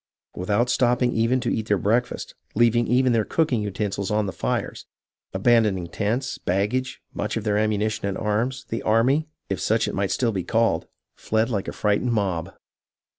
Without 0.33 0.67
stopping 0.67 1.11
even 1.13 1.39
to 1.41 1.53
eat 1.53 1.67
their 1.67 1.77
breakfast, 1.77 2.33
leaving 2.55 2.87
even 2.87 3.13
their 3.13 3.23
cooking 3.23 3.61
utensils 3.61 4.09
on 4.09 4.25
the 4.25 4.33
fires, 4.33 4.87
abandoning 5.31 5.85
tents, 5.85 6.39
baggage, 6.39 7.03
much 7.13 7.37
of 7.37 7.43
their 7.43 7.55
am 7.59 7.69
munition 7.69 8.05
and 8.07 8.17
arms, 8.17 8.65
the 8.69 8.81
army, 8.81 9.27
if 9.47 9.59
such 9.61 9.87
it 9.87 9.93
might 9.93 10.09
still 10.09 10.31
be 10.31 10.43
called, 10.43 10.87
fled 11.15 11.51
like 11.51 11.67
a 11.67 11.71
frightened 11.71 12.13
mob. 12.13 12.51